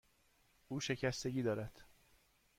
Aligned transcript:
او 0.67 0.79
شکستگی 0.81 1.43
دارد. 1.43 1.83